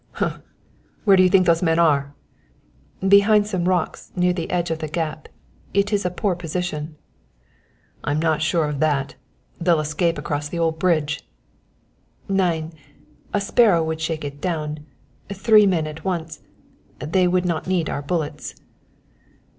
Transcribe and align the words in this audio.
"Humph! 0.13 0.39
Where 1.03 1.15
do 1.15 1.21
you 1.21 1.29
think 1.29 1.45
those 1.45 1.61
men 1.61 1.77
are?" 1.77 2.15
"Behind 3.07 3.45
some 3.45 3.69
rocks 3.69 4.11
near 4.15 4.33
the 4.33 4.49
edge 4.49 4.71
of 4.71 4.79
the 4.79 4.87
gap. 4.87 5.27
It 5.75 5.93
is 5.93 6.05
a 6.05 6.09
poor 6.09 6.33
position." 6.33 6.95
"I'm 8.03 8.17
not 8.19 8.41
sure 8.41 8.65
of 8.67 8.79
that. 8.79 9.13
They'll 9.59 9.79
escape 9.79 10.17
across 10.17 10.49
the 10.49 10.57
old 10.57 10.79
bridge." 10.79 11.23
"Nein. 12.27 12.73
A 13.31 13.39
sparrow 13.39 13.83
would 13.83 14.01
shake 14.01 14.25
it 14.25 14.41
down. 14.41 14.87
Three 15.31 15.67
men 15.67 15.85
at 15.85 16.03
once 16.03 16.39
they 16.97 17.27
would 17.27 17.45
not 17.45 17.67
need 17.67 17.87
our 17.87 18.01
bullets!" 18.01 18.55